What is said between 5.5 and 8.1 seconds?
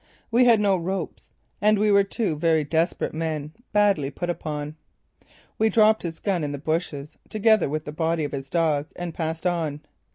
We dropped his gun in the bushes, together with the